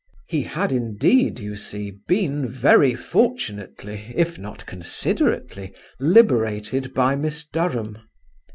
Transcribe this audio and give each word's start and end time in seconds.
He 0.25 0.41
had, 0.41 0.71
indeed, 0.71 1.39
you 1.39 1.55
see, 1.55 1.91
been 2.07 2.49
very 2.49 2.95
fortunately, 2.95 4.11
if 4.15 4.39
not 4.39 4.65
considerately, 4.65 5.75
liberated 5.99 6.95
by 6.95 7.15
Miss 7.15 7.45
Durham. 7.45 7.99